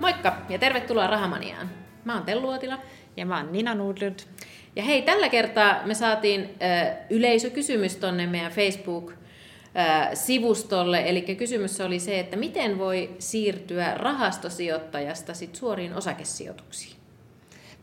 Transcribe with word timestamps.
Moikka 0.00 0.36
ja 0.48 0.58
tervetuloa 0.58 1.06
Rahamaniaan. 1.06 1.70
Mä 2.04 2.14
oon 2.14 2.22
Tellu 2.22 2.48
Uotila. 2.48 2.78
Ja 3.16 3.26
mä 3.26 3.36
oon 3.36 3.52
Nina 3.52 3.74
Nudlund. 3.74 4.18
Ja 4.76 4.82
hei, 4.82 5.02
tällä 5.02 5.28
kertaa 5.28 5.80
me 5.84 5.94
saatiin 5.94 6.40
äh, 6.40 6.48
yleisökysymys 7.10 7.96
tonne 7.96 8.26
meidän 8.26 8.52
Facebook-sivustolle. 8.52 11.08
Eli 11.08 11.22
kysymys 11.22 11.80
oli 11.80 11.98
se, 11.98 12.20
että 12.20 12.36
miten 12.36 12.78
voi 12.78 13.16
siirtyä 13.18 13.94
rahastosijoittajasta 13.94 15.34
sit 15.34 15.54
suoriin 15.54 15.94
osakesijoituksiin? 15.94 16.96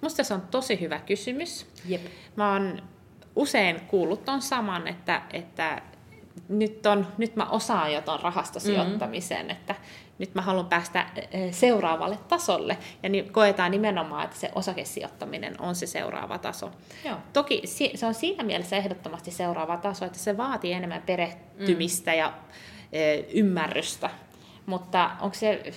Musta 0.02 0.24
se 0.24 0.34
on 0.34 0.42
tosi 0.42 0.80
hyvä 0.80 1.00
kysymys. 1.00 1.66
Jep. 1.86 2.02
Mä 2.36 2.54
oon 2.54 2.82
usein 3.36 3.82
kuullut 3.82 4.26
ton 4.26 4.42
saman, 4.42 4.88
että, 4.88 5.22
että 5.34 5.82
nyt, 6.50 6.86
on, 6.86 7.08
nyt 7.18 7.36
mä 7.36 7.46
osaan 7.50 7.94
jo 7.94 8.02
ton 8.02 8.20
rahastosijoittamisen, 8.20 9.38
mm-hmm. 9.38 9.52
että 9.52 9.76
nyt 10.20 10.36
mä 10.36 10.42
haluan 10.42 10.66
päästä 10.66 11.06
seuraavalle 11.52 12.18
tasolle. 12.28 12.78
Ja 13.04 13.10
niin 13.10 13.34
koetaan 13.34 13.72
nimenomaan, 13.72 14.26
että 14.26 14.38
se 14.38 14.52
osakesijoittaminen 14.56 15.62
on 15.62 15.76
se 15.76 15.88
seuraava 15.88 16.38
taso. 16.38 16.72
Joo. 17.06 17.18
Toki 17.34 17.62
se 17.96 18.06
on 18.06 18.14
siinä 18.14 18.44
mielessä 18.44 18.76
ehdottomasti 18.76 19.32
seuraava 19.32 19.78
taso, 19.78 20.06
että 20.06 20.20
se 20.20 20.38
vaatii 20.38 20.74
enemmän 20.74 21.04
perehtymistä 21.06 22.12
mm. 22.12 22.18
ja 22.18 22.34
ymmärrystä. 23.34 24.10
Mutta 24.66 25.12
onko 25.22 25.36
se, 25.36 25.74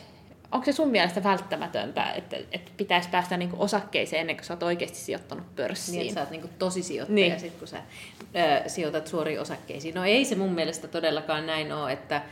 onko 0.52 0.64
se 0.64 0.72
sun 0.72 0.88
mielestä 0.88 1.22
välttämätöntä, 1.22 2.12
että, 2.12 2.36
että 2.52 2.72
pitäisi 2.77 3.08
päästä 3.08 3.36
niinku 3.36 3.56
osakkeeseen 3.58 4.20
ennen 4.20 4.36
kuin 4.36 4.45
sä 4.45 4.54
oot 4.54 4.62
oikeasti 4.62 4.98
sijoittanut 4.98 5.56
pörssiin? 5.56 5.98
Niin, 5.98 6.02
että 6.02 6.14
sä 6.14 6.20
oot 6.20 6.30
niinku 6.30 6.48
tosi 6.58 6.82
sijoittaja 6.82 7.28
niin. 7.28 7.41
sit, 7.41 7.52
kun 7.58 7.68
sä 7.68 7.77
ö, 7.77 8.68
sijoitat 8.68 9.06
suoriin 9.06 9.41
osakkeisiin. 9.41 9.94
No 9.94 10.05
ei 10.05 10.24
se 10.24 10.34
mun 10.34 10.52
mielestä 10.52 10.88
todellakaan 10.88 11.46
näin 11.46 11.72
ole, 11.72 11.92
että 11.92 12.22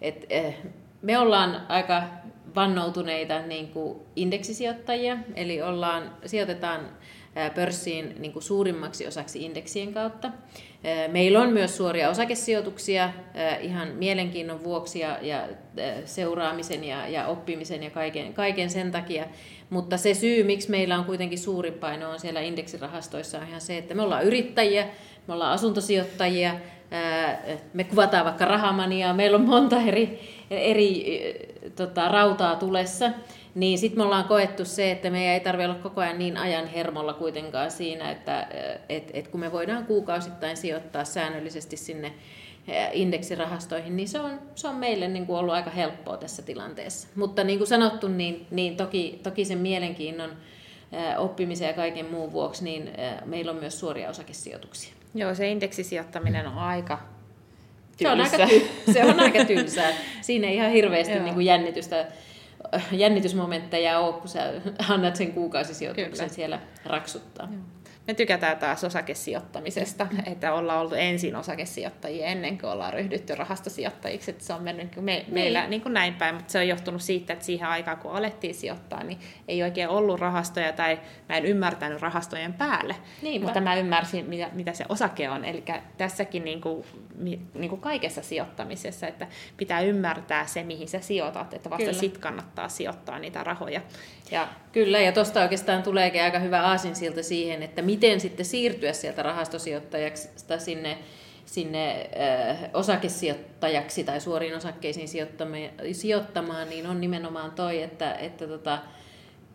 et, 0.00 0.26
äh, 0.46 0.54
me 1.02 1.18
ollaan 1.18 1.66
aika 1.68 2.02
vannoutuneita 2.54 3.38
niin 3.38 3.68
kuin 3.68 3.98
indeksisijoittajia, 4.16 5.16
eli 5.34 5.62
ollaan, 5.62 6.16
sijoitetaan 6.26 6.90
pörssiin 7.54 8.14
niin 8.18 8.32
kuin 8.32 8.42
suurimmaksi 8.42 9.06
osaksi 9.06 9.44
indeksien 9.44 9.92
kautta. 9.92 10.30
Meillä 11.12 11.40
on 11.40 11.52
myös 11.52 11.76
suoria 11.76 12.10
osakesijoituksia 12.10 13.12
ihan 13.60 13.88
mielenkiinnon 13.88 14.64
vuoksi 14.64 14.98
ja, 14.98 15.18
ja 15.22 15.48
seuraamisen 16.04 16.84
ja, 16.84 17.08
ja 17.08 17.26
oppimisen 17.26 17.82
ja 17.82 17.90
kaiken, 17.90 18.34
kaiken 18.34 18.70
sen 18.70 18.90
takia. 18.90 19.24
Mutta 19.70 19.96
se 19.96 20.14
syy, 20.14 20.42
miksi 20.42 20.70
meillä 20.70 20.98
on 20.98 21.04
kuitenkin 21.04 21.38
suurin 21.38 21.74
paino 21.74 22.10
on 22.10 22.20
siellä 22.20 22.40
indeksirahastoissa, 22.40 23.38
on 23.38 23.48
ihan 23.48 23.60
se, 23.60 23.78
että 23.78 23.94
me 23.94 24.02
ollaan 24.02 24.24
yrittäjiä, 24.24 24.86
me 25.26 25.34
ollaan 25.34 25.52
asuntosijoittajia, 25.52 26.54
me 27.72 27.84
kuvataan 27.84 28.24
vaikka 28.24 28.44
rahamaniaa, 28.44 29.14
meillä 29.14 29.36
on 29.36 29.46
monta 29.46 29.80
eri, 29.80 30.20
eri 30.50 31.22
tota, 31.76 32.08
rautaa 32.08 32.56
tulessa, 32.56 33.10
niin 33.58 33.78
sitten 33.78 33.98
me 33.98 34.04
ollaan 34.04 34.24
koettu 34.24 34.64
se, 34.64 34.90
että 34.90 35.10
meidän 35.10 35.34
ei 35.34 35.40
tarvitse 35.40 35.70
olla 35.70 35.82
koko 35.82 36.00
ajan 36.00 36.18
niin 36.18 36.36
ajan 36.36 36.66
hermolla 36.66 37.12
kuitenkaan 37.12 37.70
siinä, 37.70 38.10
että 38.10 38.46
et, 38.88 39.10
et 39.12 39.28
kun 39.28 39.40
me 39.40 39.52
voidaan 39.52 39.86
kuukausittain 39.86 40.56
sijoittaa 40.56 41.04
säännöllisesti 41.04 41.76
sinne 41.76 42.12
indeksirahastoihin, 42.92 43.96
niin 43.96 44.08
se 44.08 44.20
on, 44.20 44.40
se 44.54 44.68
on 44.68 44.74
meille 44.74 45.08
niin 45.08 45.26
kuin 45.26 45.38
ollut 45.38 45.54
aika 45.54 45.70
helppoa 45.70 46.16
tässä 46.16 46.42
tilanteessa. 46.42 47.08
Mutta 47.14 47.44
niin 47.44 47.58
kuin 47.58 47.68
sanottu, 47.68 48.08
niin, 48.08 48.46
niin 48.50 48.76
toki, 48.76 49.20
toki 49.22 49.44
sen 49.44 49.58
mielenkiinnon 49.58 50.30
oppimisen 51.16 51.66
ja 51.66 51.72
kaiken 51.72 52.06
muun 52.06 52.32
vuoksi, 52.32 52.64
niin 52.64 52.90
meillä 53.24 53.52
on 53.52 53.58
myös 53.58 53.80
suoria 53.80 54.10
osakesijoituksia. 54.10 54.94
Joo, 55.14 55.34
se 55.34 55.48
indeksisijoittaminen 55.48 56.46
on 56.46 56.58
aika 56.58 56.98
tylsä. 57.96 58.06
Se 58.06 58.10
on 58.10 58.20
aika, 58.20 58.54
ty- 58.54 58.92
se 58.92 59.04
on 59.04 59.20
aika 59.20 59.44
tylsää. 59.44 59.90
Siinä 60.20 60.48
ei 60.48 60.56
ihan 60.56 60.70
hirveästi 60.70 61.18
niin 61.18 61.34
kuin 61.34 61.46
jännitystä, 61.46 62.06
jännitysmomentteja 62.92 63.98
ole, 63.98 64.12
kun 64.12 64.28
sä 64.28 64.52
annat 64.88 65.16
sen 65.16 65.32
kuukausisijoituksen 65.32 66.10
Kyllä. 66.10 66.28
siellä 66.28 66.60
raksuttaa. 66.84 67.48
Joo. 67.52 67.60
Me 68.08 68.14
tykätään 68.14 68.58
taas 68.58 68.84
osakesijoittamisesta, 68.84 70.06
että 70.26 70.54
ollaan 70.54 70.80
ollut 70.80 70.94
ensin 70.96 71.36
osakesijoittajia 71.36 72.26
ennen 72.26 72.58
kuin 72.58 72.70
ollaan 72.70 72.92
ryhdytty 72.92 73.34
rahastosijoittajiksi. 73.34 74.30
Että 74.30 74.44
se 74.44 74.52
on 74.52 74.62
mennyt 74.62 74.96
me, 74.96 75.02
niin. 75.02 75.34
meillä 75.34 75.66
niin 75.66 75.82
kuin 75.82 75.92
näin 75.92 76.14
päin, 76.14 76.34
mutta 76.34 76.52
se 76.52 76.58
on 76.58 76.68
johtunut 76.68 77.02
siitä, 77.02 77.32
että 77.32 77.44
siihen 77.44 77.68
aikaan 77.68 77.96
kun 77.96 78.12
alettiin 78.12 78.54
sijoittaa, 78.54 79.04
niin 79.04 79.18
ei 79.48 79.62
oikein 79.62 79.88
ollut 79.88 80.20
rahastoja 80.20 80.72
tai 80.72 80.98
mä 81.28 81.36
en 81.36 81.46
ymmärtänyt 81.46 82.00
rahastojen 82.00 82.52
päälle. 82.52 82.96
Niinpä. 83.22 83.46
Mutta 83.46 83.60
mä 83.60 83.76
ymmärsin, 83.76 84.26
mitä, 84.26 84.50
mitä 84.52 84.72
se 84.72 84.84
osake 84.88 85.30
on. 85.30 85.44
Eli 85.44 85.64
tässäkin 85.98 86.44
niin 86.44 86.60
kuin, 86.60 86.84
niin 87.54 87.70
kuin 87.70 87.80
kaikessa 87.80 88.22
sijoittamisessa, 88.22 89.06
että 89.06 89.26
pitää 89.56 89.80
ymmärtää 89.80 90.46
se, 90.46 90.62
mihin 90.62 90.88
sä 90.88 91.00
sijoitat, 91.00 91.54
että 91.54 91.70
vasta 91.70 91.92
sit 91.92 92.18
kannattaa 92.18 92.68
sijoittaa 92.68 93.18
niitä 93.18 93.44
rahoja. 93.44 93.80
Ja 94.30 94.48
Kyllä, 94.72 95.00
ja 95.00 95.12
tuosta 95.12 95.42
oikeastaan 95.42 95.82
tuleekin 95.82 96.22
aika 96.22 96.38
hyvä 96.38 96.62
aasinsilta 96.62 97.22
siihen, 97.22 97.62
että 97.62 97.82
miten 97.98 98.20
sitten 98.20 98.46
siirtyä 98.46 98.92
sieltä 98.92 99.22
rahastosijoittajaksi 99.22 100.28
sinne, 100.58 100.98
sinne 101.44 102.10
äh, 102.20 102.58
osakesijoittajaksi 102.74 104.04
tai 104.04 104.20
suoriin 104.20 104.56
osakkeisiin 104.56 105.08
sijoittamaan, 105.92 106.70
niin 106.70 106.86
on 106.86 107.00
nimenomaan 107.00 107.50
toi, 107.50 107.82
että, 107.82 108.14
että 108.14 108.46
tota, 108.46 108.78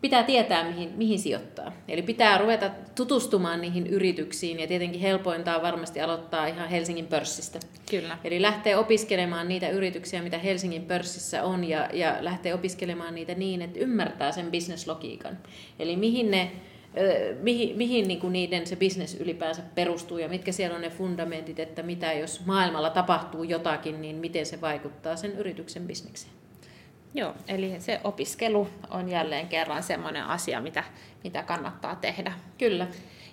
pitää 0.00 0.22
tietää, 0.22 0.64
mihin, 0.64 0.92
mihin 0.96 1.18
sijoittaa. 1.18 1.72
Eli 1.88 2.02
pitää 2.02 2.38
ruveta 2.38 2.70
tutustumaan 2.94 3.60
niihin 3.60 3.86
yrityksiin, 3.86 4.60
ja 4.60 4.66
tietenkin 4.66 5.00
helpointa 5.00 5.56
on 5.56 5.62
varmasti 5.62 6.00
aloittaa 6.00 6.46
ihan 6.46 6.68
Helsingin 6.68 7.06
pörssistä. 7.06 7.58
Kyllä. 7.90 8.18
Eli 8.24 8.42
lähtee 8.42 8.76
opiskelemaan 8.76 9.48
niitä 9.48 9.68
yrityksiä, 9.68 10.22
mitä 10.22 10.38
Helsingin 10.38 10.84
pörssissä 10.84 11.42
on, 11.44 11.64
ja, 11.64 11.88
ja 11.92 12.16
lähtee 12.20 12.54
opiskelemaan 12.54 13.14
niitä 13.14 13.34
niin, 13.34 13.62
että 13.62 13.78
ymmärtää 13.78 14.32
sen 14.32 14.50
bisneslogiikan. 14.50 15.38
Eli 15.78 15.96
mihin 15.96 16.30
ne 16.30 16.52
mihin, 17.40 17.76
mihin 17.76 18.08
niin 18.08 18.20
kuin 18.20 18.32
niiden 18.32 18.66
se 18.66 18.76
bisnes 18.76 19.14
ylipäänsä 19.14 19.62
perustuu 19.74 20.18
ja 20.18 20.28
mitkä 20.28 20.52
siellä 20.52 20.76
on 20.76 20.82
ne 20.82 20.90
fundamentit, 20.90 21.58
että 21.58 21.82
mitä 21.82 22.12
jos 22.12 22.46
maailmalla 22.46 22.90
tapahtuu 22.90 23.42
jotakin, 23.42 24.00
niin 24.00 24.16
miten 24.16 24.46
se 24.46 24.60
vaikuttaa 24.60 25.16
sen 25.16 25.32
yrityksen 25.32 25.86
bisnekseen. 25.86 26.32
Joo, 27.14 27.34
eli 27.48 27.74
se 27.78 28.00
opiskelu 28.04 28.68
on 28.90 29.08
jälleen 29.08 29.48
kerran 29.48 29.82
semmoinen 29.82 30.24
asia, 30.24 30.60
mitä, 30.60 30.84
mitä 31.24 31.42
kannattaa 31.42 31.96
tehdä. 31.96 32.32
Kyllä. 32.58 32.86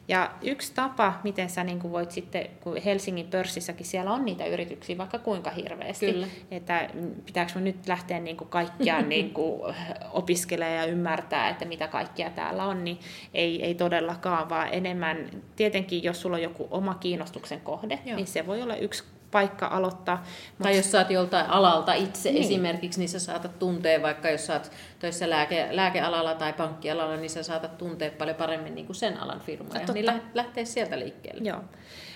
Ja 0.07 0.31
yksi 0.41 0.73
tapa, 0.73 1.19
miten 1.23 1.50
sä 1.50 1.63
niin 1.63 1.91
voit 1.91 2.12
sitten, 2.12 2.50
kun 2.62 2.78
Helsingin 2.78 3.28
pörssissäkin 3.28 3.85
siellä 3.85 4.12
on 4.12 4.25
niitä 4.25 4.45
yrityksiä 4.45 4.97
vaikka 4.97 5.19
kuinka 5.19 5.50
hirveästi, 5.50 6.13
Kyllä. 6.13 6.28
että 6.51 6.89
pitääkö 7.25 7.59
nyt 7.59 7.88
lähteä 7.88 8.19
niin 8.19 8.38
kuin 8.38 8.50
kaikkiaan 8.50 9.09
niin 9.16 9.34
kuin 9.34 9.75
opiskelemaan 10.12 10.78
ja 10.78 10.85
ymmärtää, 10.85 11.50
että 11.50 11.66
mitä 11.66 11.88
kaikkia 11.88 12.29
täällä 12.29 12.66
on, 12.66 12.84
niin 12.84 13.00
ei, 13.34 13.63
ei 13.66 13.75
todellakaan, 13.75 14.50
vaan 14.50 14.69
enemmän, 14.72 15.29
tietenkin 15.56 16.03
jos 16.03 16.22
sulla 16.22 16.35
on 16.35 16.44
joku 16.44 16.68
oma 16.72 16.94
kiinnostuksen 16.95 17.62
kohde, 17.62 18.00
Joo. 18.06 18.16
niin 18.16 18.28
se 18.28 18.47
voi 18.47 18.62
olla 18.62 18.75
yksi 18.75 19.03
paikka 19.31 19.68
aloittaa. 19.68 20.24
Tai 20.64 20.78
jos 20.78 20.92
saat 20.92 21.12
joltain 21.12 21.46
alalta 21.46 21.94
itse 21.94 22.31
niin. 22.31 22.44
esimerkiksi, 22.44 23.00
niin 23.00 23.09
sä 23.09 23.19
saatat 23.19 23.59
tuntea, 23.59 24.02
vaikka 24.02 24.30
jos 24.30 24.46
saat 24.46 24.72
töissä 25.00 25.30
lääke, 25.30 25.68
lääkealalla 25.72 26.36
tai 26.36 26.53
pankkialalla, 26.53 27.18
niin 27.18 27.30
sä 27.30 27.44
saatat 27.44 27.78
tuntea 27.78 28.12
paljon 28.18 28.38
paremmin 28.38 28.75
niin 28.75 28.86
kuin 28.86 28.96
sen 28.96 29.18
alan 29.18 29.40
firmoja. 29.40 29.86
Niin 29.94 30.22
lähtee 30.34 30.66
sieltä 30.66 31.00
liikkeelle. 31.00 31.50
Joo. 31.50 31.64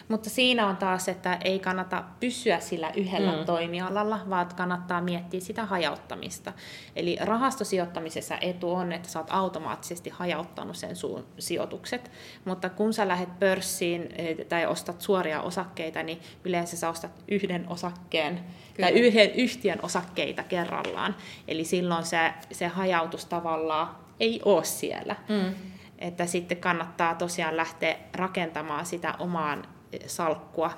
Mutta 0.07 0.29
siinä 0.29 0.67
on 0.67 0.77
taas, 0.77 1.07
että 1.09 1.37
ei 1.43 1.59
kannata 1.59 2.03
pysyä 2.19 2.59
sillä 2.59 2.91
yhdellä 2.95 3.31
mm. 3.31 3.45
toimialalla, 3.45 4.19
vaan 4.29 4.49
kannattaa 4.55 5.01
miettiä 5.01 5.39
sitä 5.39 5.65
hajauttamista. 5.65 6.53
Eli 6.95 7.17
rahastosijoittamisessa 7.21 8.37
etu 8.41 8.71
on, 8.71 8.91
että 8.91 9.09
sä 9.09 9.19
oot 9.19 9.27
automaattisesti 9.29 10.09
hajauttanut 10.09 10.75
sen 10.75 10.95
sun 10.95 11.25
sijoitukset, 11.39 12.11
mutta 12.45 12.69
kun 12.69 12.93
sä 12.93 13.07
lähdet 13.07 13.39
pörssiin 13.39 14.09
eh, 14.17 14.37
tai 14.37 14.65
ostat 14.65 15.01
suoria 15.01 15.41
osakkeita, 15.41 16.03
niin 16.03 16.19
yleensä 16.43 16.77
sä 16.77 16.89
ostat 16.89 17.11
yhden 17.27 17.65
osakkeen 17.69 18.35
Kyllä. 18.73 18.89
tai 18.89 18.99
yhden 18.99 19.31
yhtiön 19.31 19.79
osakkeita 19.83 20.43
kerrallaan. 20.43 21.15
Eli 21.47 21.63
silloin 21.63 22.05
se, 22.05 22.33
se 22.51 22.67
hajautus 22.67 23.25
tavallaan 23.25 23.95
ei 24.19 24.41
ole 24.45 24.63
siellä. 24.63 25.15
Mm. 25.29 25.55
Että 25.99 26.25
sitten 26.25 26.57
kannattaa 26.57 27.15
tosiaan 27.15 27.57
lähteä 27.57 27.97
rakentamaan 28.13 28.85
sitä 28.85 29.13
omaan 29.19 29.74
salkkua 30.07 30.71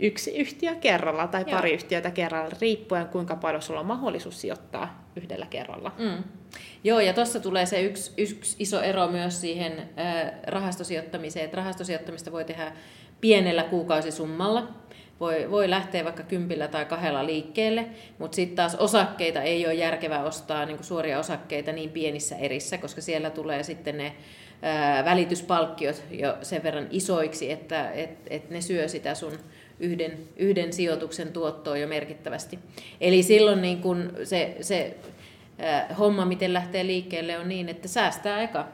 yksi 0.00 0.36
yhtiö 0.38 0.74
kerralla 0.74 1.26
tai 1.26 1.44
Joo. 1.46 1.56
pari 1.56 1.72
yhtiötä 1.72 2.10
kerralla, 2.10 2.56
riippuen 2.60 3.06
kuinka 3.06 3.36
paljon 3.36 3.62
sulla 3.62 3.80
on 3.80 3.86
mahdollisuus 3.86 4.40
sijoittaa 4.40 5.04
yhdellä 5.16 5.46
kerralla. 5.46 5.92
Mm. 5.98 6.24
Joo, 6.84 7.00
ja 7.00 7.12
tuossa 7.12 7.40
tulee 7.40 7.66
se 7.66 7.82
yksi, 7.82 8.12
yksi 8.16 8.56
iso 8.58 8.82
ero 8.82 9.08
myös 9.08 9.40
siihen 9.40 9.72
äh, 9.78 10.32
rahastosijoittamiseen, 10.46 11.44
että 11.44 11.56
rahastosijoittamista 11.56 12.32
voi 12.32 12.44
tehdä 12.44 12.72
pienellä 13.20 13.62
kuukausisummalla. 13.62 14.68
Voi, 15.20 15.50
voi 15.50 15.70
lähteä 15.70 16.04
vaikka 16.04 16.22
kympillä 16.22 16.68
tai 16.68 16.84
kahdella 16.84 17.26
liikkeelle, 17.26 17.86
mutta 18.18 18.34
sitten 18.34 18.56
taas 18.56 18.74
osakkeita 18.74 19.42
ei 19.42 19.66
ole 19.66 19.74
järkevää 19.74 20.24
ostaa 20.24 20.66
niin 20.66 20.84
suoria 20.84 21.18
osakkeita 21.18 21.72
niin 21.72 21.90
pienissä 21.90 22.36
erissä, 22.36 22.78
koska 22.78 23.00
siellä 23.00 23.30
tulee 23.30 23.62
sitten 23.62 23.98
ne 23.98 24.16
välityspalkkiot 25.04 26.02
jo 26.10 26.36
sen 26.42 26.62
verran 26.62 26.86
isoiksi, 26.90 27.52
että 27.52 27.90
et, 27.90 28.10
et 28.30 28.50
ne 28.50 28.60
syö 28.60 28.88
sitä 28.88 29.14
sun 29.14 29.32
yhden, 29.80 30.18
yhden 30.36 30.72
sijoituksen 30.72 31.32
tuottoa 31.32 31.76
jo 31.76 31.88
merkittävästi. 31.88 32.58
Eli 33.00 33.22
silloin 33.22 33.62
niin 33.62 33.80
kun 33.80 34.12
se, 34.24 34.56
se 34.60 34.96
homma, 35.98 36.24
miten 36.24 36.52
lähtee 36.52 36.86
liikkeelle, 36.86 37.38
on 37.38 37.48
niin, 37.48 37.68
että 37.68 37.88
säästää 37.88 38.42
eka. 38.42 38.68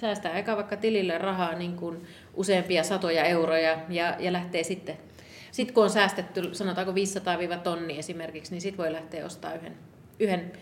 Säästää 0.00 0.38
eka 0.38 0.56
vaikka 0.56 0.76
tilille 0.76 1.18
rahaa 1.18 1.54
niin 1.54 1.76
kuin 1.76 2.06
useampia 2.34 2.82
satoja 2.82 3.24
euroja 3.24 3.78
ja, 3.88 4.16
ja 4.18 4.32
lähtee 4.32 4.62
sitten 4.62 4.98
sitten 5.52 5.74
kun 5.74 5.84
on 5.84 5.90
säästetty, 5.90 6.48
sanotaanko 6.52 6.94
500 6.94 7.38
tonni 7.62 7.98
esimerkiksi, 7.98 8.52
niin 8.52 8.60
sitten 8.60 8.78
voi 8.78 8.92
lähteä 8.92 9.26
ostamaan 9.26 9.58
yhden, 9.60 9.76
yhden 10.18 10.52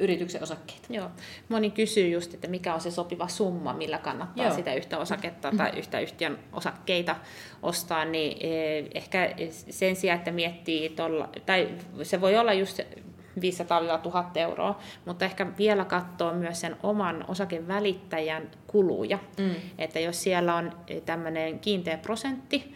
yrityksen 0.00 0.42
osakkeita. 0.42 0.86
Joo. 0.90 1.10
Moni 1.48 1.70
kysyy 1.70 2.08
just, 2.08 2.34
että 2.34 2.48
mikä 2.48 2.74
on 2.74 2.80
se 2.80 2.90
sopiva 2.90 3.28
summa, 3.28 3.72
millä 3.72 3.98
kannattaa 3.98 4.46
Joo. 4.46 4.54
sitä 4.54 4.74
yhtä 4.74 4.98
osaketta 4.98 5.52
tai 5.56 5.78
yhtä 5.78 6.00
yhtiön 6.00 6.38
osakkeita 6.52 7.16
ostaa, 7.62 8.04
niin 8.04 8.36
eh, 8.40 8.84
ehkä 8.94 9.34
sen 9.70 9.96
sijaan, 9.96 10.18
että 10.18 10.30
miettii, 10.30 10.88
tolla, 10.88 11.28
tai 11.46 11.68
se 12.02 12.20
voi 12.20 12.36
olla 12.36 12.52
just 12.52 12.80
500-1000 13.38 13.42
euroa, 14.34 14.78
mutta 15.04 15.24
ehkä 15.24 15.46
vielä 15.58 15.84
katsoa 15.84 16.32
myös 16.32 16.60
sen 16.60 16.76
oman 16.82 17.24
osakevälittäjän 17.28 18.50
kuluja. 18.66 19.18
Mm. 19.38 19.54
Että 19.78 20.00
jos 20.00 20.22
siellä 20.22 20.54
on 20.54 20.72
tämmöinen 21.04 21.58
kiinteä 21.58 21.98
prosentti, 21.98 22.74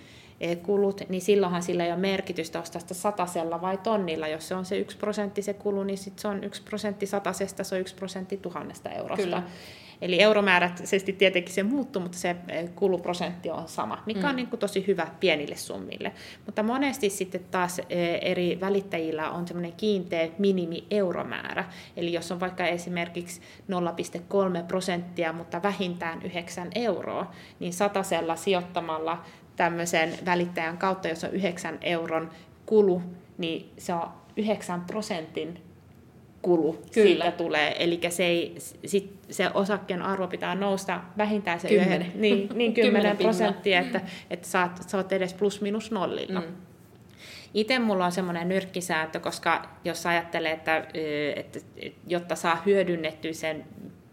kulut, 0.56 1.00
niin 1.08 1.22
silloinhan 1.22 1.62
sillä 1.62 1.84
ei 1.84 1.92
ole 1.92 2.00
merkitystä 2.00 2.60
ostaa 2.60 2.80
sitä 2.80 2.94
satasella 2.94 3.60
vai 3.60 3.78
tonnilla. 3.78 4.28
Jos 4.28 4.48
se 4.48 4.54
on 4.54 4.64
se 4.64 4.78
yksi 4.78 4.96
prosentti 4.96 5.42
se 5.42 5.54
kulu, 5.54 5.84
niin 5.84 5.98
sit 5.98 6.18
se 6.18 6.28
on 6.28 6.44
yksi 6.44 6.62
prosentti 6.62 7.06
satasesta, 7.06 7.64
se 7.64 7.74
on 7.74 7.80
yksi 7.80 7.94
prosentti 7.94 8.36
tuhannesta 8.36 8.90
eurosta. 8.90 9.24
Kyllä. 9.24 9.42
Eli 10.00 10.22
euromääräisesti 10.22 11.12
tietenkin 11.12 11.54
se 11.54 11.62
muuttuu, 11.62 12.02
mutta 12.02 12.18
se 12.18 12.36
eh, 12.48 12.70
kuluprosentti 12.74 13.50
on 13.50 13.68
sama, 13.68 14.02
mikä 14.06 14.20
mm. 14.20 14.28
on 14.28 14.36
niin 14.36 14.46
kuin 14.46 14.60
tosi 14.60 14.86
hyvä 14.86 15.06
pienille 15.20 15.56
summille. 15.56 16.12
Mutta 16.46 16.62
monesti 16.62 17.10
sitten 17.10 17.44
taas 17.50 17.78
eh, 17.78 18.18
eri 18.22 18.58
välittäjillä 18.60 19.30
on 19.30 19.48
semmoinen 19.48 19.72
kiinteä 19.72 20.28
minimi-euromäärä. 20.38 21.64
Eli 21.96 22.12
jos 22.12 22.32
on 22.32 22.40
vaikka 22.40 22.66
esimerkiksi 22.66 23.40
0,3 24.60 24.64
prosenttia, 24.68 25.32
mutta 25.32 25.62
vähintään 25.62 26.22
9 26.22 26.68
euroa, 26.74 27.30
niin 27.60 27.72
satasella 27.72 28.36
sijoittamalla 28.36 29.24
tämmöisen 29.56 30.12
välittäjän 30.24 30.78
kautta, 30.78 31.08
jos 31.08 31.24
on 31.24 31.30
9 31.30 31.78
euron 31.80 32.30
kulu, 32.66 33.02
niin 33.38 33.70
se 33.78 33.94
on 33.94 34.08
9 34.36 34.80
prosentin 34.80 35.58
kulu 36.42 36.72
Kyllä. 36.72 37.06
siitä 37.06 37.30
tulee. 37.30 37.84
Eli 37.84 38.00
se, 38.08 38.24
ei, 38.24 38.54
sit 38.86 39.12
se 39.30 39.50
osakkeen 39.54 40.02
arvo 40.02 40.26
pitää 40.26 40.54
nousta 40.54 41.00
vähintään 41.18 41.60
se 41.60 41.68
10, 41.68 41.88
yhden, 41.88 42.20
niin, 42.20 42.48
niin 42.54 42.74
10 42.84 43.16
prosenttia, 43.16 43.80
että, 43.80 44.00
että 44.30 44.48
saat, 44.48 44.84
saat 44.86 45.12
edes 45.12 45.34
plus 45.34 45.60
minus 45.60 45.90
nollilla. 45.90 46.40
Mm. 46.40 46.46
Itse 47.54 47.78
mulla 47.78 48.06
on 48.06 48.12
semmoinen 48.12 48.48
nyrkkisääntö, 48.48 49.20
koska 49.20 49.68
jos 49.84 50.06
ajattelee, 50.06 50.52
että, 50.52 50.76
että, 51.36 51.58
että 51.76 52.00
jotta 52.06 52.34
saa 52.34 52.62
hyödynnettyä 52.66 53.32
sen 53.32 53.64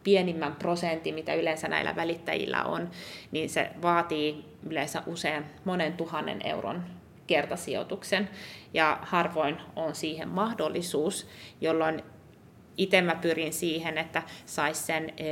pienimmän 0.03 0.55
prosentin, 0.55 1.15
mitä 1.15 1.33
yleensä 1.33 1.67
näillä 1.67 1.95
välittäjillä 1.95 2.63
on, 2.63 2.89
niin 3.31 3.49
se 3.49 3.69
vaatii 3.81 4.50
yleensä 4.69 5.03
usein 5.05 5.45
monen 5.65 5.93
tuhannen 5.93 6.39
euron 6.43 6.83
kertasijoituksen, 7.27 8.29
ja 8.73 8.99
harvoin 9.01 9.57
on 9.75 9.95
siihen 9.95 10.29
mahdollisuus, 10.29 11.27
jolloin 11.61 12.03
itse 12.77 13.01
mä 13.01 13.15
pyrin 13.15 13.53
siihen, 13.53 13.97
että 13.97 14.23
sais 14.45 14.87
sen 14.87 15.09
e, 15.17 15.25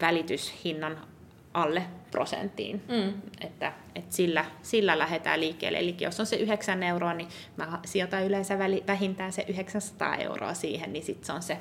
välityshinnan 0.00 1.06
alle 1.54 1.82
prosenttiin, 2.10 2.82
mm. 2.88 3.12
että, 3.40 3.72
että 3.94 4.16
sillä, 4.16 4.44
sillä 4.62 4.98
lähdetään 4.98 5.40
liikkeelle. 5.40 5.78
Eli 5.78 5.96
jos 6.00 6.20
on 6.20 6.26
se 6.26 6.36
9 6.36 6.82
euroa, 6.82 7.14
niin 7.14 7.28
mä 7.56 7.78
sijoitan 7.84 8.24
yleensä 8.24 8.58
vähintään 8.86 9.32
se 9.32 9.44
900 9.48 10.16
euroa 10.16 10.54
siihen, 10.54 10.92
niin 10.92 11.04
sitten 11.04 11.26
se 11.26 11.32
on 11.32 11.42
se 11.42 11.58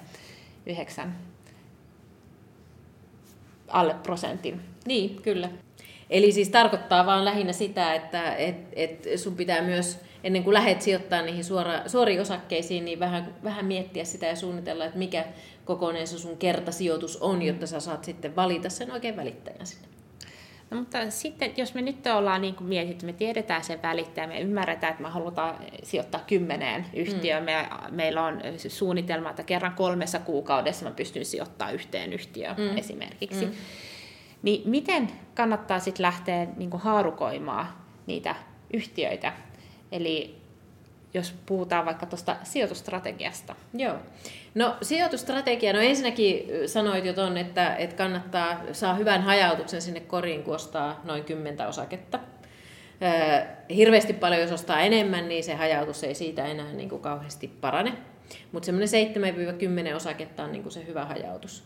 9 0.66 1.16
alle 3.68 3.96
prosentin. 4.04 4.62
Niin, 4.86 5.22
kyllä. 5.22 5.50
Eli 6.10 6.32
siis 6.32 6.50
tarkoittaa 6.50 7.06
vaan 7.06 7.26
lähinnä 7.26 7.54
sitä, 7.54 7.94
että 7.94 8.36
et, 8.36 8.56
et 8.74 9.08
sun 9.16 9.36
pitää 9.36 9.62
myös, 9.62 10.00
ennen 10.24 10.44
kuin 10.44 10.54
lähdet 10.54 10.82
sijoittaa 10.82 11.22
niihin 11.22 11.44
suora, 11.44 11.82
suoriin 11.88 12.22
osakkeisiin, 12.22 12.86
niin 12.86 13.00
vähän, 13.00 13.36
vähän 13.44 13.66
miettiä 13.66 14.06
sitä 14.06 14.26
ja 14.26 14.36
suunnitella, 14.36 14.86
että 14.86 14.98
mikä 14.98 15.26
kokoinen 15.66 16.08
se 16.08 16.20
sun 16.20 16.38
kertasijoitus 16.38 17.18
on, 17.18 17.42
jotta 17.42 17.68
sä 17.68 17.80
saat 17.80 18.04
sitten 18.04 18.36
valita 18.36 18.70
sen 18.70 18.92
oikein 18.92 19.16
välittäjän 19.16 19.68
sinne. 19.68 19.88
No, 20.70 20.80
mutta 20.80 21.10
sitten, 21.10 21.52
jos 21.58 21.74
me 21.74 21.82
nyt 21.82 22.08
ollaan 22.08 22.42
niin 22.42 22.56
kuin 22.56 22.68
mietitty, 22.68 23.06
me 23.06 23.14
tiedetään 23.14 23.64
sen 23.64 23.82
välittäjä, 23.82 24.28
me 24.28 24.42
ymmärretään, 24.42 24.92
että 24.92 25.04
me 25.04 25.10
halutaan 25.10 25.56
sijoittaa 25.84 26.24
kymmeneen 26.28 26.86
yhtiöön. 26.94 27.44
Mm. 27.44 27.46
Me, 27.46 27.68
meillä 27.92 28.26
on 28.26 28.42
suunnitelma, 28.68 29.30
että 29.30 29.44
kerran 29.44 29.74
kolmessa 29.74 30.20
kuukaudessa 30.20 30.86
mä 30.86 30.92
pystyn 30.92 31.26
sijoittamaan 31.26 31.76
yhteen 31.76 32.14
yhtiöön 32.14 32.56
mm. 32.58 32.78
esimerkiksi. 32.78 33.46
Mm. 33.46 33.52
Niin 34.46 34.70
miten 34.70 35.12
kannattaa 35.36 35.80
sitten 35.80 36.04
lähteä 36.04 36.48
niin 36.58 36.70
kuin 36.70 36.82
haarukoimaan 36.82 37.68
niitä 38.08 38.36
yhtiöitä? 38.74 39.34
Eli 39.92 40.42
jos 41.14 41.36
puhutaan 41.46 41.86
vaikka 41.86 42.06
tuosta 42.06 42.36
sijoitustrategiasta. 42.44 43.56
Joo. 43.74 43.96
No 44.56 44.76
sijoitustrategia, 44.82 45.74
no 45.74 45.80
ensinnäkin 45.80 46.48
sanoit 46.68 47.06
jo 47.06 47.14
ton, 47.14 47.38
että, 47.38 47.76
että 47.76 47.96
kannattaa 47.96 48.62
saa 48.72 48.94
hyvän 48.94 49.22
hajautuksen 49.22 49.82
sinne 49.82 50.00
koriin, 50.00 50.44
kun 50.44 50.56
ostaa 50.56 51.02
noin 51.04 51.24
kymmentä 51.24 51.68
osaketta. 51.68 52.20
Hirveästi 53.76 54.14
paljon, 54.14 54.42
jos 54.42 54.52
ostaa 54.52 54.80
enemmän, 54.80 55.30
niin 55.30 55.44
se 55.44 55.56
hajautus 55.56 56.04
ei 56.04 56.16
siitä 56.16 56.46
enää 56.46 56.74
niin 56.74 56.90
kuin 56.90 57.02
kauheasti 57.02 57.48
parane. 57.48 57.94
Mutta 58.52 58.66
semmoinen 58.66 58.90
7-10 59.94 59.96
osaketta 59.96 60.44
on 60.44 60.52
niin 60.52 60.64
kuin 60.64 60.74
se 60.74 60.86
hyvä 60.86 61.06
hajautus. 61.06 61.64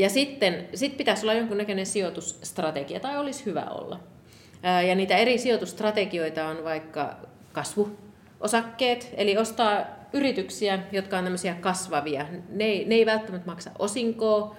Ja 0.00 0.10
sitten 0.10 0.68
sit 0.74 0.96
pitäisi 0.96 1.24
olla 1.24 1.34
jonkunnäköinen 1.34 1.86
sijoitusstrategia, 1.86 3.00
tai 3.00 3.18
olisi 3.18 3.46
hyvä 3.46 3.66
olla. 3.70 4.00
Ja 4.88 4.94
niitä 4.94 5.16
eri 5.16 5.38
sijoitusstrategioita 5.38 6.46
on 6.46 6.64
vaikka 6.64 7.16
kasvuosakkeet, 7.52 9.14
eli 9.16 9.38
ostaa 9.38 9.84
yrityksiä, 10.12 10.78
jotka 10.92 11.18
on 11.18 11.24
tämmöisiä 11.24 11.54
kasvavia. 11.54 12.26
Ne 12.48 12.64
ei, 12.64 12.84
ne 12.84 12.94
ei 12.94 13.06
välttämättä 13.06 13.50
maksa 13.50 13.70
osinkoa, 13.78 14.56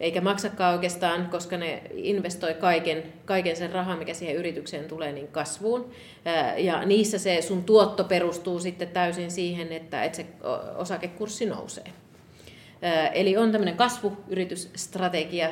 eikä 0.00 0.20
maksakaan 0.20 0.74
oikeastaan, 0.74 1.28
koska 1.30 1.56
ne 1.56 1.82
investoi 1.94 2.54
kaiken, 2.54 3.02
kaiken 3.24 3.56
sen 3.56 3.72
rahan, 3.72 3.98
mikä 3.98 4.14
siihen 4.14 4.36
yritykseen 4.36 4.84
tulee, 4.84 5.12
niin 5.12 5.28
kasvuun. 5.28 5.90
Ja 6.56 6.84
niissä 6.84 7.18
se 7.18 7.42
sun 7.42 7.64
tuotto 7.64 8.04
perustuu 8.04 8.58
sitten 8.60 8.88
täysin 8.88 9.30
siihen, 9.30 9.72
että, 9.72 10.04
että 10.04 10.16
se 10.16 10.26
osakekurssi 10.76 11.46
nousee. 11.46 12.01
Eli 13.12 13.36
on 13.36 13.52
tämmöinen 13.52 13.76
kasvuyritysstrategia, 13.76 15.48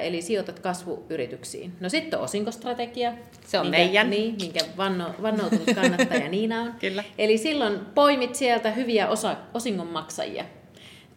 eli 0.00 0.22
sijoitat 0.22 0.58
kasvuyrityksiin. 0.58 1.72
No 1.80 1.88
sitten 1.88 2.18
on 2.18 2.24
osinkostrategia. 2.24 3.12
Se 3.46 3.58
on 3.58 3.66
minkä, 3.66 3.78
meidän. 3.78 4.10
Niin, 4.10 4.34
minkä 4.40 4.60
vanno, 4.76 5.14
vannoutunut 5.22 5.66
kannattaja 5.74 6.28
Niina 6.28 6.62
on. 6.62 6.72
Kyllä. 6.80 7.04
Eli 7.18 7.38
silloin 7.38 7.80
poimit 7.94 8.34
sieltä 8.34 8.70
hyviä 8.70 9.08
osa, 9.08 9.36
osingonmaksajia. 9.54 10.44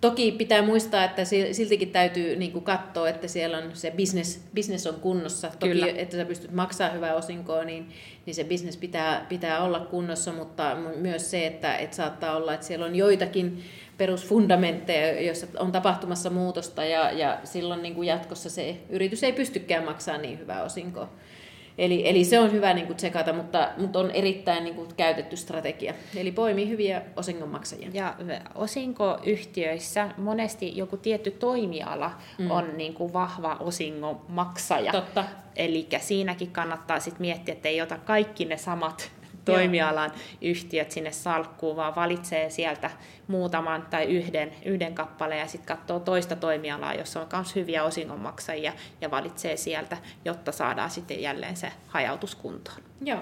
Toki 0.01 0.31
pitää 0.31 0.61
muistaa, 0.61 1.03
että 1.03 1.21
siltikin 1.51 1.91
täytyy 1.91 2.35
niin 2.35 2.51
kuin 2.51 2.63
katsoa, 2.63 3.09
että 3.09 3.27
siellä 3.27 3.57
on 3.57 3.63
se 3.73 3.91
business, 3.91 4.39
business 4.55 4.87
on 4.87 4.95
kunnossa. 4.95 5.51
Toki, 5.59 5.73
Kyllä. 5.73 5.87
että 5.95 6.17
sä 6.17 6.25
pystyt 6.25 6.51
maksamaan 6.51 6.95
hyvää 6.95 7.15
osinkoa, 7.15 7.63
niin, 7.63 7.89
niin 8.25 8.35
se 8.35 8.43
business 8.43 8.77
pitää, 8.77 9.25
pitää 9.29 9.63
olla 9.63 9.79
kunnossa, 9.79 10.31
mutta 10.31 10.77
myös 10.95 11.31
se, 11.31 11.47
että, 11.47 11.77
että 11.77 11.95
saattaa 11.95 12.35
olla, 12.35 12.53
että 12.53 12.65
siellä 12.65 12.85
on 12.85 12.95
joitakin 12.95 13.63
perusfundamentteja, 13.97 15.21
joissa 15.21 15.47
on 15.59 15.71
tapahtumassa 15.71 16.29
muutosta 16.29 16.85
ja, 16.85 17.11
ja 17.11 17.39
silloin 17.43 17.81
niin 17.81 17.95
kuin 17.95 18.07
jatkossa 18.07 18.49
se 18.49 18.77
yritys 18.89 19.23
ei 19.23 19.33
pystykään 19.33 19.83
maksamaan 19.83 20.21
niin 20.21 20.39
hyvää 20.39 20.63
osinkoa. 20.63 21.09
Eli, 21.77 22.09
eli 22.09 22.23
se 22.23 22.39
on 22.39 22.51
hyvä 22.51 22.73
niin 22.73 22.87
kuin 22.87 22.97
tsekata, 22.97 23.33
mutta, 23.33 23.69
mutta 23.77 23.99
on 23.99 24.11
erittäin 24.11 24.63
niin 24.63 24.75
kuin 24.75 24.87
käytetty 24.97 25.37
strategia. 25.37 25.93
Eli 26.15 26.31
poimii 26.31 26.69
hyviä 26.69 27.01
osingonmaksajia. 27.15 27.89
Ja 27.93 28.15
osinkoyhtiöissä 28.55 30.09
monesti 30.17 30.77
joku 30.77 30.97
tietty 30.97 31.31
toimiala 31.31 32.11
mm. 32.37 32.51
on 32.51 32.77
niin 32.77 32.93
kuin 32.93 33.13
vahva 33.13 33.57
osingonmaksaja. 33.59 34.91
Totta. 34.91 35.25
Eli 35.55 35.87
siinäkin 35.99 36.51
kannattaa 36.51 36.99
sit 36.99 37.19
miettiä, 37.19 37.53
että 37.53 37.69
ei 37.69 37.81
ota 37.81 37.97
kaikki 37.97 38.45
ne 38.45 38.57
samat 38.57 39.11
toimialan 39.45 40.11
yhtiöt 40.41 40.91
sinne 40.91 41.11
salkkuun, 41.11 41.75
vaan 41.75 41.95
valitsee 41.95 42.49
sieltä 42.49 42.89
muutaman 43.27 43.87
tai 43.89 44.05
yhden, 44.05 44.51
yhden 44.65 44.95
kappaleen 44.95 45.39
ja 45.39 45.47
sitten 45.47 45.77
katsoo 45.77 45.99
toista 45.99 46.35
toimialaa, 46.35 46.93
jossa 46.93 47.21
on 47.21 47.27
myös 47.33 47.55
hyviä 47.55 47.83
osingonmaksajia 47.83 48.73
ja 49.01 49.11
valitsee 49.11 49.57
sieltä, 49.57 49.97
jotta 50.25 50.51
saadaan 50.51 50.89
sitten 50.89 51.21
jälleen 51.21 51.57
se 51.57 51.71
hajautus 51.87 52.35
kuntoon. 52.35 52.77
Joo. 53.01 53.19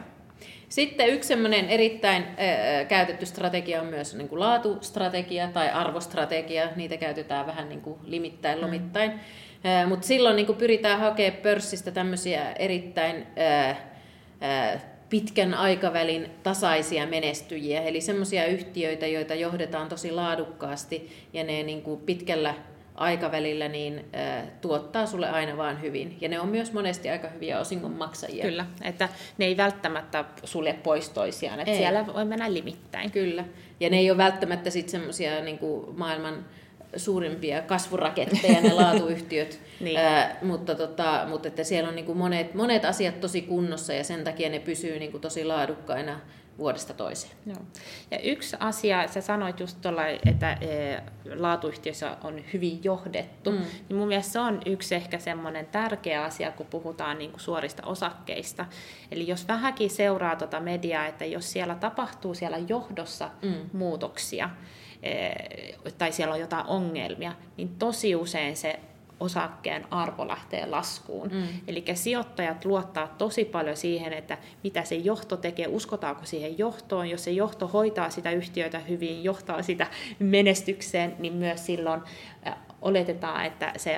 Sitten 0.70 1.10
yksi 1.10 1.28
semmoinen 1.28 1.70
erittäin 1.70 2.24
äh, 2.24 2.88
käytetty 2.88 3.26
strategia 3.26 3.82
on 3.82 3.88
myös 3.88 4.16
niin 4.16 4.30
kuin 4.30 4.40
laatustrategia 4.40 5.48
tai 5.48 5.70
arvostrategia. 5.70 6.70
Niitä 6.76 6.98
käytetään 6.98 7.48
vähän 7.48 7.70
niin 7.70 7.82
kuin 7.82 8.00
limittäin, 8.04 8.58
mm. 8.58 8.64
lomittain. 8.64 9.12
Mm. 9.12 9.20
Äh, 9.66 9.88
Mutta 9.90 10.08
silloin 10.08 10.36
niin 10.36 10.46
kuin 10.46 10.58
pyritään 10.58 11.00
hakemaan 11.00 11.42
pörssistä 11.42 11.92
tämmöisiä 11.92 12.52
erittäin 12.52 13.28
äh, 13.40 13.70
äh, 14.44 14.82
pitkän 15.14 15.54
aikavälin 15.54 16.30
tasaisia 16.44 17.08
menestyjiä, 17.08 17.82
eli 17.82 18.02
semmoisia 18.02 18.46
yhtiöitä, 18.46 19.08
joita 19.08 19.36
johdetaan 19.36 19.90
tosi 19.90 20.12
laadukkaasti 20.12 21.28
ja 21.34 21.44
ne 21.44 21.64
niin 21.64 21.82
kuin 21.82 22.00
pitkällä 22.00 22.56
aikavälillä 22.96 23.68
niin 23.68 24.06
äh, 24.16 24.44
tuottaa 24.62 25.06
sulle 25.06 25.30
aina 25.30 25.58
vaan 25.58 25.82
hyvin. 25.82 26.18
Ja 26.22 26.30
ne 26.30 26.40
on 26.40 26.48
myös 26.48 26.74
monesti 26.74 27.10
aika 27.10 27.28
hyviä 27.28 27.60
osingon 27.60 27.92
maksajia. 27.92 28.46
Kyllä, 28.46 28.66
että 28.82 29.10
ne 29.38 29.46
ei 29.46 29.58
välttämättä 29.58 30.26
sulje 30.44 30.74
pois 30.74 31.10
toisiaan, 31.10 31.60
että 31.60 31.72
ei. 31.72 31.78
siellä 31.78 32.08
voi 32.08 32.26
mennä 32.26 32.54
limittäin. 32.54 33.12
Kyllä, 33.12 33.46
ja 33.80 33.90
ne 33.90 33.98
ei 33.98 34.12
ole 34.12 34.18
välttämättä 34.18 34.70
sitten 34.70 34.92
semmoisia 34.92 35.42
niin 35.42 35.60
maailman 35.98 36.46
suurimpia 36.98 37.62
kasvuraketteja 37.62 38.62
ne 38.62 38.74
laatuyhtiöt, 38.74 39.60
niin. 39.80 39.98
Ää, 39.98 40.38
mutta, 40.42 40.76
tota, 40.76 41.26
mutta 41.30 41.48
että 41.48 41.64
siellä 41.64 41.90
on 41.90 41.96
niin 41.96 42.06
kuin 42.06 42.18
monet, 42.18 42.54
monet 42.54 42.86
asiat 42.86 43.20
tosi 43.20 43.42
kunnossa 43.42 43.94
ja 43.94 44.04
sen 44.04 44.24
takia 44.24 44.50
ne 44.50 44.60
pysyy 44.60 45.00
niin 45.00 45.12
kuin 45.12 45.22
tosi 45.22 45.46
laadukkaina 45.46 46.20
vuodesta 46.58 46.94
toiseen. 46.94 47.34
Joo. 47.46 47.58
Ja 48.12 48.20
yksi 48.20 48.56
asia, 48.60 49.08
sä 49.08 49.22
sanoit 49.22 49.60
just 49.60 49.82
tuolla, 49.82 50.08
että 50.08 50.52
e, 50.52 51.00
laatuyhtiössä 51.36 52.18
on 52.24 52.42
hyvin 52.54 52.84
johdettu, 52.84 53.52
mm. 53.52 53.58
niin 53.58 53.98
mun 53.98 54.08
mielestä 54.08 54.34
se 54.34 54.40
on 54.40 54.62
yksi 54.66 54.96
ehkä 54.96 55.20
semmoinen 55.20 55.66
tärkeä 55.66 56.24
asia, 56.24 56.52
kun 56.52 56.66
puhutaan 56.66 57.18
niin 57.18 57.32
kuin 57.32 57.42
suorista 57.42 57.84
osakkeista. 57.86 58.66
Eli 59.12 59.28
jos 59.28 59.48
vähänkin 59.48 59.90
seuraa 59.90 60.36
tuota 60.36 60.60
mediaa, 60.60 61.06
että 61.06 61.26
jos 61.26 61.52
siellä 61.52 61.76
tapahtuu 61.76 62.34
siellä 62.34 62.58
johdossa 62.58 63.30
mm. 63.42 63.54
muutoksia, 63.74 64.50
e, 65.04 65.30
tai 65.98 66.12
siellä 66.12 66.34
on 66.34 66.40
jotain 66.40 66.68
ongelmia, 66.68 67.34
niin 67.58 67.76
tosi 67.80 68.16
usein 68.16 68.58
se 68.58 68.80
osakkeen 69.20 69.86
arvo 69.92 70.28
lähtee 70.28 70.66
laskuun. 70.66 71.30
Mm. 71.32 71.48
Eli 71.68 71.84
sijoittajat 71.94 72.66
luottaa 72.66 73.08
tosi 73.08 73.46
paljon 73.46 73.78
siihen, 73.78 74.14
että 74.14 74.38
mitä 74.64 74.84
se 74.84 74.96
johto 74.96 75.38
tekee, 75.38 75.68
uskotaanko 75.68 76.26
siihen 76.26 76.58
johtoon. 76.58 77.10
Jos 77.10 77.24
se 77.24 77.32
johto 77.32 77.68
hoitaa 77.68 78.10
sitä 78.10 78.32
yhtiötä 78.32 78.80
hyvin, 78.80 79.24
johtaa 79.24 79.62
sitä 79.62 79.88
menestykseen, 80.20 81.16
niin 81.20 81.34
myös 81.34 81.66
silloin 81.66 82.02
oletetaan, 82.82 83.46
että 83.46 83.74
se 83.78 83.98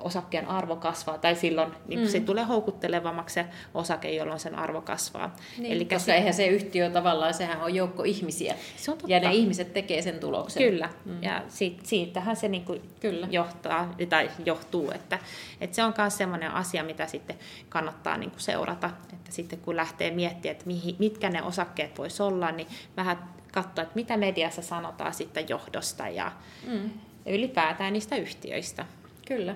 osakkeen 0.00 0.48
arvo 0.48 0.76
kasvaa, 0.76 1.18
tai 1.18 1.34
silloin 1.34 1.72
niin 1.88 2.00
mm. 2.00 2.06
se 2.06 2.20
tulee 2.20 2.44
houkuttelevammaksi 2.44 3.34
se 3.34 3.46
osake, 3.74 4.10
jolloin 4.10 4.40
sen 4.40 4.54
arvo 4.54 4.80
kasvaa. 4.80 5.36
Niin, 5.58 5.72
Eli 5.72 5.84
koska 5.84 5.98
se, 5.98 6.14
eihän 6.14 6.34
se 6.34 6.46
yhtiö 6.46 6.90
tavallaan, 6.90 7.34
sehän 7.34 7.60
on 7.60 7.74
joukko 7.74 8.02
ihmisiä, 8.02 8.54
se 8.76 8.90
on 8.90 8.98
totta. 8.98 9.12
ja 9.12 9.20
ne 9.20 9.34
ihmiset 9.34 9.72
tekee 9.72 10.02
sen 10.02 10.20
tuloksen. 10.20 10.62
Kyllä, 10.62 10.90
mm. 11.04 11.22
ja 11.22 11.42
siitä, 11.48 11.82
siitähän 11.84 12.36
se 12.36 12.48
niin 12.48 12.64
kuin 12.64 12.82
Kyllä. 13.00 13.28
Johtaa, 13.30 13.94
tai 14.08 14.30
johtuu, 14.44 14.90
että, 14.90 15.18
että 15.60 15.76
se 15.76 15.84
on 15.84 15.94
myös 15.98 16.16
sellainen 16.16 16.50
asia, 16.50 16.84
mitä 16.84 17.06
sitten 17.06 17.36
kannattaa 17.68 18.16
niin 18.16 18.30
kuin 18.30 18.40
seurata, 18.40 18.90
että 19.12 19.32
sitten 19.32 19.58
kun 19.58 19.76
lähtee 19.76 20.10
miettimään, 20.10 20.52
että 20.52 20.66
mihin, 20.66 20.96
mitkä 20.98 21.30
ne 21.30 21.42
osakkeet 21.42 21.98
voisi 21.98 22.22
olla, 22.22 22.52
niin 22.52 22.68
vähän 22.96 23.18
katsoa, 23.52 23.82
että 23.82 23.94
mitä 23.94 24.16
mediassa 24.16 24.62
sanotaan 24.62 25.14
sitten 25.14 25.48
johdosta 25.48 26.08
ja 26.08 26.32
mm. 26.66 26.90
ylipäätään 27.26 27.92
niistä 27.92 28.16
yhtiöistä. 28.16 28.86
Kyllä. 29.28 29.54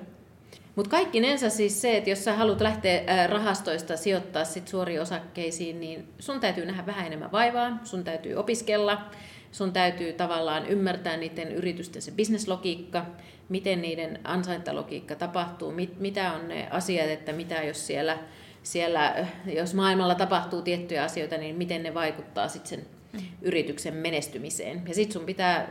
Mutta 0.76 0.90
kaikkinensa 0.90 1.50
siis 1.50 1.80
se, 1.80 1.96
että 1.96 2.10
jos 2.10 2.24
sä 2.24 2.32
haluat 2.32 2.60
lähteä 2.60 3.26
rahastoista 3.26 3.96
sijoittaa 3.96 4.44
sit 4.44 4.68
suoriin 4.68 5.00
osakkeisiin, 5.00 5.80
niin 5.80 6.08
sun 6.18 6.40
täytyy 6.40 6.66
nähdä 6.66 6.86
vähän 6.86 7.06
enemmän 7.06 7.32
vaivaa, 7.32 7.78
sun 7.84 8.04
täytyy 8.04 8.34
opiskella, 8.34 9.10
sun 9.52 9.72
täytyy 9.72 10.12
tavallaan 10.12 10.66
ymmärtää 10.66 11.16
niiden 11.16 11.52
yritysten 11.52 12.02
se 12.02 12.10
bisneslogiikka, 12.10 13.06
miten 13.48 13.82
niiden 13.82 14.18
ansaintalogiikka 14.24 15.14
tapahtuu, 15.14 15.72
mit, 15.72 16.00
mitä 16.00 16.32
on 16.32 16.48
ne 16.48 16.68
asiat, 16.70 17.08
että 17.08 17.32
mitä 17.32 17.62
jos 17.62 17.86
siellä, 17.86 18.18
siellä, 18.62 19.26
jos 19.46 19.74
maailmalla 19.74 20.14
tapahtuu 20.14 20.62
tiettyjä 20.62 21.04
asioita, 21.04 21.36
niin 21.36 21.56
miten 21.56 21.82
ne 21.82 21.94
vaikuttaa 21.94 22.48
sitten 22.48 22.68
sen. 22.68 23.01
yrityksen 23.42 23.94
menestymiseen. 23.94 24.82
Ja 24.88 24.94
sitten 24.94 25.12
sun 25.12 25.26
pitää 25.26 25.68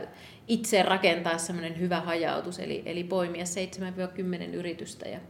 itse 0.48 0.82
rakentaa 0.82 1.38
semmoinen 1.38 1.80
hyvä 1.80 2.00
hajautus, 2.00 2.58
eli, 2.58 2.82
eli 2.86 3.04
poimia 3.04 3.44
7-10 4.50 4.54
yritystä 4.54 5.08
ja 5.08 5.20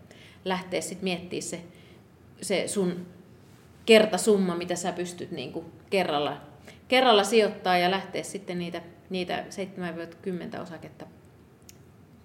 lähteä 0.45 0.81
sitten 0.81 1.05
miettimään 1.05 1.43
se, 1.43 1.61
se 2.43 2.69
sun 2.69 3.07
kertasumma, 3.87 4.57
mitä 4.57 4.77
sä 4.77 4.93
pystyt 4.93 5.31
niin 5.31 5.53
kuin 5.53 5.67
kerralla, 5.91 6.41
kerralla 6.89 7.25
sijoittaa 7.25 7.79
ja 7.79 7.91
lähteä 7.91 8.23
sitten 8.23 8.59
niitä, 8.59 8.83
niitä 9.11 9.45
7-10 10.57 10.63
osaketta 10.63 11.07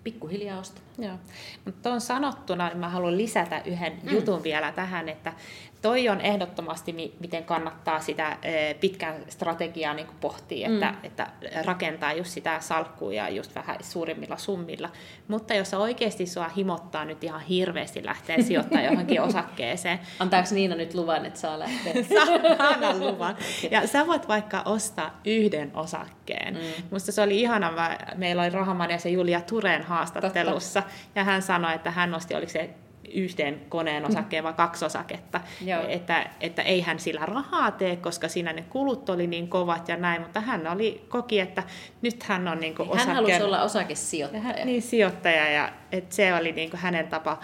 pikkuhiljaa 0.04 0.60
ostamaan. 0.60 0.94
Joo. 0.98 1.18
Mutta 1.66 1.90
tuon 1.90 2.02
sanottuna 2.02 2.68
niin 2.68 2.78
mä 2.78 2.90
haluan 2.90 3.18
lisätä 3.18 3.62
yhden 3.66 4.00
mm. 4.04 4.10
jutun 4.10 4.44
vielä 4.44 4.72
tähän, 4.72 5.10
että 5.10 5.34
toi 5.82 6.10
on 6.10 6.22
ehdottomasti, 6.22 7.16
miten 7.20 7.44
kannattaa 7.44 8.00
sitä 8.00 8.38
pitkän 8.80 9.16
strategiaa 9.30 9.94
niin 9.94 10.08
pohtia, 10.22 10.70
että, 10.70 10.92
mm. 10.92 10.98
että 11.04 11.28
rakentaa 11.66 12.14
just 12.14 12.30
sitä 12.30 12.60
salkkua 12.60 13.14
ja 13.14 13.30
just 13.30 13.56
vähän 13.56 13.78
suurimmilla 13.82 14.38
summilla. 14.38 14.90
Mutta 15.28 15.54
jos 15.54 15.70
se 15.70 15.78
oikeasti 15.78 16.26
sua 16.26 16.50
himottaa 16.50 17.06
nyt 17.06 17.24
ihan 17.24 17.42
hirveästi 17.42 18.06
lähteä 18.06 18.42
sijoittaa 18.42 18.82
johonkin 18.92 19.22
osakkeeseen. 19.22 20.00
Antaako 20.20 20.48
Niina 20.52 20.76
nyt 20.76 20.94
luvan, 20.94 21.26
että 21.26 21.40
saa 21.40 21.60
lähteä? 21.60 21.94
Saa, 22.04 23.00
luvan. 23.00 23.36
Ja 23.72 23.88
sä 23.88 24.08
voit 24.08 24.28
vaikka 24.28 24.62
ostaa 24.66 25.22
yhden 25.26 25.72
osakkeen. 25.74 26.54
Mm. 26.54 26.84
Musta 26.92 27.12
se 27.12 27.22
oli 27.22 27.42
ihana, 27.42 27.74
meillä 28.16 28.42
oli 28.42 28.50
Rahaman 28.50 28.92
ja 28.92 28.98
se 28.98 29.10
Julia 29.10 29.42
Turen 29.42 29.84
haastattelussa, 29.84 30.82
Totta. 30.82 30.98
ja 31.16 31.24
hän 31.24 31.42
sanoi, 31.42 31.76
että 31.76 31.92
hän 31.92 32.12
nosti, 32.12 32.36
oliko 32.36 32.52
se 32.52 32.70
yhteen 33.14 33.62
koneen 33.70 34.06
osakkeen, 34.06 34.44
vaan 34.44 34.56
kaksi 34.56 34.86
osaketta. 34.86 35.42
Että, 35.88 36.30
että 36.42 36.62
ei 36.62 36.82
hän 36.82 37.00
sillä 37.00 37.26
rahaa 37.26 37.72
tee, 37.72 37.96
koska 37.96 38.28
siinä 38.28 38.54
ne 38.54 38.62
kulut 38.70 39.10
oli 39.10 39.28
niin 39.28 39.48
kovat 39.48 39.90
ja 39.90 39.98
näin, 39.98 40.22
mutta 40.22 40.40
hän 40.40 40.68
oli, 40.68 41.06
koki, 41.10 41.40
että 41.40 41.64
nyt 42.02 42.24
hän 42.24 42.48
on 42.48 42.60
niin 42.60 42.76
kuin 42.76 42.90
osakkeen... 42.90 43.08
Hän 43.08 43.16
halusi 43.16 43.44
olla 43.44 43.64
osakesijoittaja. 43.64 44.44
Hän, 44.44 44.56
niin, 44.66 44.82
sijoittaja 44.82 45.50
ja 45.50 45.70
että 45.92 46.16
se 46.16 46.34
oli 46.34 46.52
niin 46.52 46.70
kuin 46.70 46.80
hänen 46.80 47.08
tapa 47.08 47.38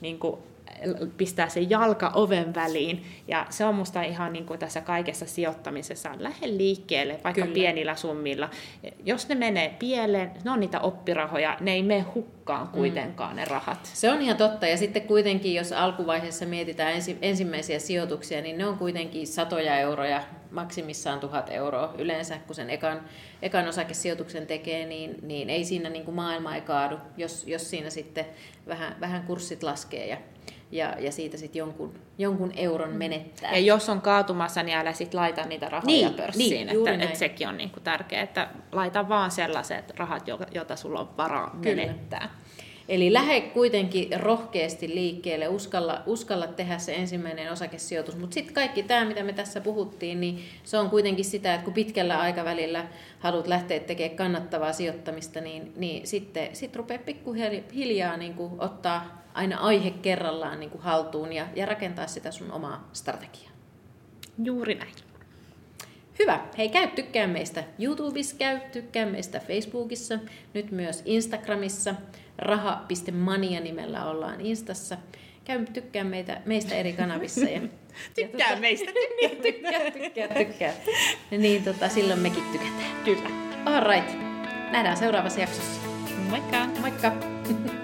niin 0.00 0.18
kuin 0.18 0.40
pistää 1.16 1.48
se 1.48 1.60
jalka 1.60 2.10
oven 2.14 2.54
väliin. 2.54 3.04
Ja 3.28 3.46
se 3.50 3.64
on 3.64 3.74
musta 3.74 4.02
ihan 4.02 4.32
niin 4.32 4.46
kuin 4.46 4.58
tässä 4.58 4.80
kaikessa 4.80 5.26
sijoittamisessa. 5.26 6.10
Lähde 6.18 6.46
liikkeelle, 6.46 7.20
vaikka 7.24 7.42
Kyllä. 7.42 7.54
pienillä 7.54 7.96
summilla. 7.96 8.50
Jos 9.04 9.28
ne 9.28 9.34
menee 9.34 9.76
pieleen, 9.78 10.32
ne 10.44 10.50
on 10.50 10.60
niitä 10.60 10.80
oppirahoja, 10.80 11.56
ne 11.60 11.72
ei 11.72 11.82
mene 11.82 12.00
hukkaan 12.00 12.68
kuitenkaan 12.68 13.30
mm. 13.30 13.36
ne 13.36 13.44
rahat. 13.44 13.90
Se 13.92 14.10
on 14.10 14.22
ihan 14.22 14.36
totta. 14.36 14.66
Ja 14.66 14.76
sitten 14.76 15.02
kuitenkin, 15.02 15.54
jos 15.54 15.72
alkuvaiheessa 15.72 16.46
mietitään 16.46 16.92
ensi, 16.92 17.18
ensimmäisiä 17.22 17.78
sijoituksia, 17.78 18.42
niin 18.42 18.58
ne 18.58 18.66
on 18.66 18.78
kuitenkin 18.78 19.26
satoja 19.26 19.78
euroja, 19.78 20.22
maksimissaan 20.50 21.20
tuhat 21.20 21.50
euroa 21.50 21.94
yleensä, 21.98 22.38
kun 22.46 22.54
sen 22.54 22.70
ekan, 22.70 23.00
ekan 23.42 23.68
osakesijoituksen 23.68 24.46
tekee, 24.46 24.86
niin, 24.86 25.16
niin 25.22 25.50
ei 25.50 25.64
siinä 25.64 25.90
niin 25.90 26.04
kuin 26.04 26.14
maailma 26.14 26.54
ei 26.54 26.60
kaadu, 26.60 26.98
jos, 27.16 27.46
jos 27.46 27.70
siinä 27.70 27.90
sitten 27.90 28.24
vähän, 28.68 28.96
vähän 29.00 29.22
kurssit 29.22 29.62
laskee 29.62 30.06
ja 30.06 30.16
ja, 30.70 30.94
ja 30.98 31.12
siitä 31.12 31.36
sitten 31.36 31.58
jonkun, 31.58 31.94
jonkun 32.18 32.52
euron 32.56 32.90
mm. 32.90 32.96
menettää. 32.96 33.52
Ja 33.52 33.58
jos 33.58 33.88
on 33.88 34.00
kaatumassa, 34.00 34.62
niin 34.62 34.78
älä 34.78 34.92
sitten 34.92 35.20
laita 35.20 35.42
niitä 35.42 35.68
rahoja 35.68 36.08
niin, 36.08 36.14
pörssiin. 36.14 36.66
Niin, 36.66 36.88
että, 36.88 37.04
että 37.04 37.18
sekin 37.18 37.48
on 37.48 37.56
niinku 37.56 37.80
tärkeää, 37.80 38.22
että 38.22 38.48
laita 38.72 39.08
vaan 39.08 39.30
sellaiset 39.30 39.90
rahat, 39.96 40.28
joita 40.54 40.76
sulla 40.76 41.00
on 41.00 41.16
varaa 41.16 41.58
Kyllä. 41.62 41.76
menettää. 41.76 42.28
Eli 42.88 43.12
lähde 43.12 43.40
kuitenkin 43.40 44.20
rohkeasti 44.20 44.88
liikkeelle, 44.88 45.48
uskalla, 45.48 46.02
uskalla 46.06 46.46
tehdä 46.46 46.78
se 46.78 46.94
ensimmäinen 46.94 47.52
osakesijoitus. 47.52 48.16
Mutta 48.16 48.34
sitten 48.34 48.54
kaikki 48.54 48.82
tämä, 48.82 49.04
mitä 49.04 49.22
me 49.22 49.32
tässä 49.32 49.60
puhuttiin, 49.60 50.20
niin 50.20 50.38
se 50.64 50.78
on 50.78 50.90
kuitenkin 50.90 51.24
sitä, 51.24 51.54
että 51.54 51.64
kun 51.64 51.74
pitkällä 51.74 52.20
aikavälillä 52.20 52.86
haluat 53.18 53.46
lähteä 53.46 53.80
tekemään 53.80 54.16
kannattavaa 54.16 54.72
sijoittamista, 54.72 55.40
niin, 55.40 55.72
niin 55.76 56.06
sitten 56.06 56.56
sit 56.56 56.76
rupeaa 56.76 57.02
pikkuhiljaa 57.06 58.16
niin 58.16 58.34
ottaa 58.58 59.25
aina 59.36 59.58
aihe 59.58 59.90
kerrallaan 59.90 60.60
niin 60.60 60.70
kuin 60.70 60.82
haltuun 60.82 61.32
ja, 61.32 61.46
ja 61.54 61.66
rakentaa 61.66 62.06
sitä 62.06 62.30
sun 62.30 62.52
omaa 62.52 62.90
strategiaa. 62.92 63.50
Juuri 64.44 64.74
näin. 64.74 64.94
Hyvä. 66.18 66.40
Hei, 66.58 66.68
käy 66.68 66.86
tykkää 66.86 67.26
meistä 67.26 67.64
YouTubessa, 67.78 68.36
käy 68.38 68.60
tykkää 68.72 69.06
meistä 69.06 69.40
Facebookissa, 69.40 70.18
nyt 70.54 70.70
myös 70.70 71.02
Instagramissa. 71.04 71.94
Raha.mania 72.38 73.60
nimellä 73.60 74.04
ollaan 74.10 74.40
Instassa. 74.40 74.96
Käy 75.44 75.66
tykkää 75.72 76.04
meitä, 76.04 76.40
meistä 76.44 76.74
eri 76.74 76.92
kanavissa. 76.92 77.40
Ja, 77.40 77.60
tykkää 78.14 78.50
ja, 78.50 78.60
meistä. 78.60 78.90
niin, 79.20 79.42
tykkää, 79.42 79.90
tykkää, 79.90 80.28
tykkää. 80.28 80.72
Ja 81.30 81.38
niin 81.38 81.64
tota, 81.64 81.88
silloin 81.88 82.20
mekin 82.20 82.44
tykätään. 82.52 83.04
Kyllä. 83.04 83.28
All 83.66 83.84
right. 83.84 84.20
Nähdään 84.70 84.96
seuraavassa 84.96 85.40
jaksossa. 85.40 85.80
Moikka. 86.30 86.66
Moikka. 86.80 87.12